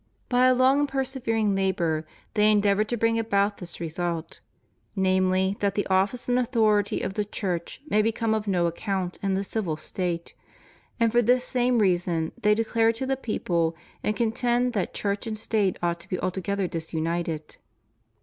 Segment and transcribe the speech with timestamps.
[0.29, 4.39] By a long and persever ing labor, they endeavor to bring about this result—
[4.95, 9.35] namely, that the office and authority of the Church may become of no account in
[9.35, 10.33] the civil State;
[10.99, 15.37] and for this same reason they declare to the people and contend that Church and
[15.37, 17.57] State ought to be altogether disunited.